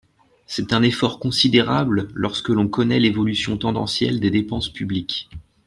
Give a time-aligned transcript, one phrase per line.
[0.47, 5.29] C’est un effort considérable lorsque l’on connaît l’évolution tendancielle des dépenses publiques.